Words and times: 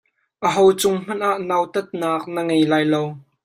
Aho 0.47 0.63
cung 0.79 0.97
hmanh 1.05 1.25
ah 1.29 1.39
nautatnak 1.47 2.23
na 2.33 2.41
ngei 2.47 2.65
lai 2.71 2.85
lo. 2.91 3.03